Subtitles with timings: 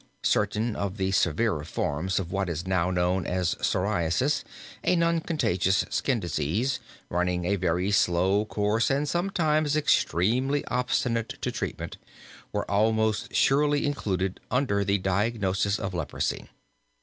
[0.23, 4.43] Certain of the severer forms of what is now known as psoriasis
[4.83, 6.79] a non contagious skin disease
[7.11, 11.97] running a very slow course and sometimes extremely obstinate to treatment,
[12.51, 16.49] were almost surely included under the diagnosis of leprosy.